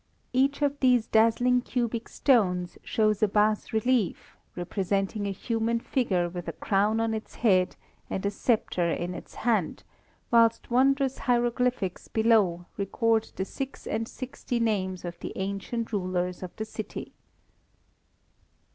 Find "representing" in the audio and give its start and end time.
4.55-5.27